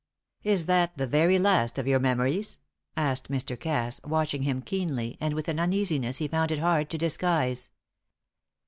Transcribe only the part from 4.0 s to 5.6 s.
watching him keenly, and with an